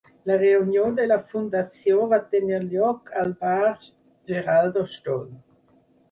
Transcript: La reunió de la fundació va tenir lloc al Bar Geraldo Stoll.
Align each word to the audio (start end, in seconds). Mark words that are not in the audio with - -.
La 0.29 0.35
reunió 0.41 0.83
de 0.99 1.03
la 1.09 1.17
fundació 1.33 2.07
va 2.13 2.17
tenir 2.31 2.61
lloc 2.71 3.11
al 3.23 3.33
Bar 3.43 3.73
Geraldo 4.31 4.83
Stoll. 4.95 5.29